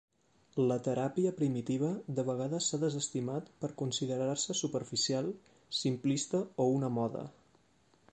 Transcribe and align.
La 0.69 0.75
teràpia 0.85 1.33
primitiva 1.41 1.89
de 2.19 2.23
vegades 2.29 2.69
s'ha 2.71 2.79
desestimat 2.83 3.51
per 3.65 3.69
considerar-se 3.83 4.55
superficial, 4.63 5.29
simplista 5.83 6.41
o 6.65 6.69
una 6.79 6.91
moda. 6.97 7.23